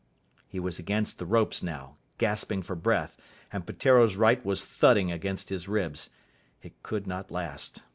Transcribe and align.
He 0.47 0.59
was 0.59 0.79
against 0.79 1.19
the 1.19 1.27
ropes 1.27 1.61
now, 1.61 1.95
gasping 2.17 2.63
for 2.63 2.75
breath, 2.75 3.17
and 3.53 3.67
Peteiro's 3.67 4.17
right 4.17 4.43
was 4.43 4.65
thudding 4.65 5.11
against 5.11 5.49
his 5.49 5.67
ribs. 5.67 6.09
It 6.63 6.81
could 6.81 7.05
not 7.05 7.29
last. 7.29 7.83